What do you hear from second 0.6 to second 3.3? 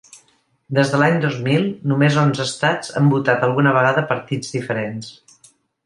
Des de l’any dos mil, només onze estats han